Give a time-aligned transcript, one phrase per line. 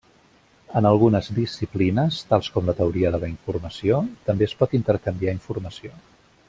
[0.79, 5.99] En algunes disciplines, tals com la teoria de la informació, també es pot intercanviar informació.